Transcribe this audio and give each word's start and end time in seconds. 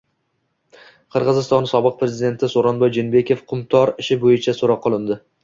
Qirg‘iziston 1.15 1.67
sobiq 1.71 1.99
prezidenti 1.99 2.49
So‘ronboy 2.55 2.93
Jeenbekov 2.97 3.45
“Qumtor” 3.53 3.95
ishi 4.07 4.19
bo‘yicha 4.27 4.57
so‘roq 4.63 4.85
qilindi 4.89 5.21